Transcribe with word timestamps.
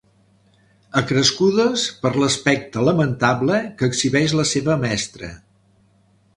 Acrescudes 1.01 1.83
per 2.05 2.13
l'aspecte 2.23 2.87
lamentable 2.89 3.61
que 3.81 3.93
exhibeix 3.93 4.37
la 4.41 4.47
seva 4.57 4.81
mestra. 4.89 5.35